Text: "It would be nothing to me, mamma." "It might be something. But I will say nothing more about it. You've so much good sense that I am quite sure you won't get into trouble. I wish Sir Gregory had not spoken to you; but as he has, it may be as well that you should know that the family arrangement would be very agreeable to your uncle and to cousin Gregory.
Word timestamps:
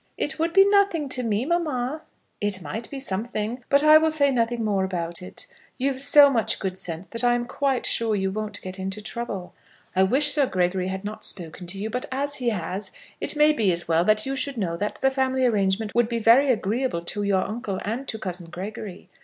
"It 0.17 0.39
would 0.39 0.51
be 0.51 0.65
nothing 0.65 1.09
to 1.09 1.21
me, 1.21 1.45
mamma." 1.45 2.01
"It 2.41 2.59
might 2.59 2.89
be 2.89 2.97
something. 2.97 3.63
But 3.69 3.83
I 3.83 3.99
will 3.99 4.09
say 4.09 4.31
nothing 4.31 4.63
more 4.65 4.83
about 4.83 5.21
it. 5.21 5.45
You've 5.77 6.01
so 6.01 6.27
much 6.27 6.57
good 6.57 6.79
sense 6.79 7.05
that 7.11 7.23
I 7.23 7.35
am 7.35 7.45
quite 7.45 7.85
sure 7.85 8.15
you 8.15 8.31
won't 8.31 8.63
get 8.63 8.79
into 8.79 8.99
trouble. 8.99 9.53
I 9.95 10.01
wish 10.01 10.31
Sir 10.33 10.47
Gregory 10.47 10.87
had 10.87 11.05
not 11.05 11.23
spoken 11.23 11.67
to 11.67 11.77
you; 11.77 11.91
but 11.91 12.07
as 12.11 12.37
he 12.37 12.49
has, 12.49 12.89
it 13.19 13.35
may 13.35 13.53
be 13.53 13.71
as 13.71 13.87
well 13.87 14.03
that 14.05 14.25
you 14.25 14.35
should 14.35 14.57
know 14.57 14.75
that 14.75 14.95
the 15.03 15.11
family 15.11 15.45
arrangement 15.45 15.93
would 15.93 16.09
be 16.09 16.17
very 16.17 16.49
agreeable 16.49 17.03
to 17.03 17.21
your 17.21 17.43
uncle 17.43 17.79
and 17.85 18.07
to 18.07 18.17
cousin 18.17 18.49
Gregory. 18.49 19.07